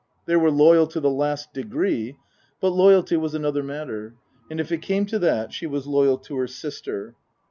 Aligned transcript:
They 0.25 0.35
were 0.35 0.49
loyal 0.49 0.87
to 0.87 0.99
the 0.99 1.11
last 1.11 1.53
degree, 1.53 2.15
but 2.59 2.71
loyalty 2.71 3.17
was 3.17 3.35
another 3.35 3.61
matter. 3.61 4.15
And 4.49 4.59
if 4.59 4.71
it 4.71 4.81
came 4.81 5.05
to 5.05 5.19
that 5.19 5.53
she 5.53 5.67
was 5.67 5.85
loyal 5.85 6.17
to 6.17 6.37
her 6.37 6.47
sister. 6.47 7.13